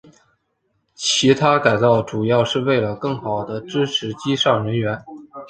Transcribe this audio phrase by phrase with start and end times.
[0.95, 5.05] 其它改装主要是为了更好地支持机上人员。